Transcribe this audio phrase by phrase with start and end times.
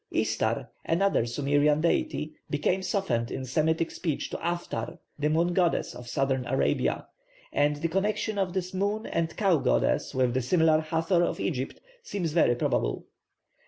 [0.11, 6.07] Istar, another Sumerian deity, became softened in Semitic speech to Athtar, the moon goddess of
[6.07, 7.05] Southern Arabia;
[7.53, 11.79] and the connection of this moon and cow goddess with the similar Hathor of Egypt
[12.01, 13.05] seems very probable.